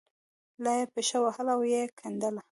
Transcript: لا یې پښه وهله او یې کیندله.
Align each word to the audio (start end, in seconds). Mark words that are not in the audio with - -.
لا 0.63 0.73
یې 0.79 0.85
پښه 0.93 1.17
وهله 1.23 1.51
او 1.57 1.61
یې 1.73 1.81
کیندله. 1.99 2.39